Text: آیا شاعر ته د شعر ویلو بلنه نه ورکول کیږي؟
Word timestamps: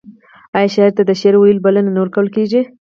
آیا 0.55 0.69
شاعر 0.73 0.91
ته 0.97 1.03
د 1.05 1.11
شعر 1.21 1.35
ویلو 1.37 1.63
بلنه 1.65 1.89
نه 1.95 1.99
ورکول 2.01 2.27
کیږي؟ 2.35 2.61